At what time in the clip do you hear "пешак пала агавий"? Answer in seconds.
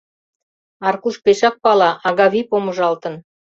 1.23-2.45